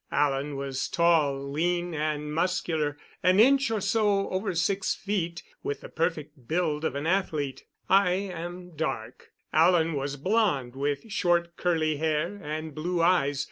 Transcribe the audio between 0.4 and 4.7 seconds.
was tall, lean and muscular an inch or so over